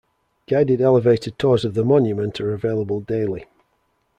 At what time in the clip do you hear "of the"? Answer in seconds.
1.63-1.85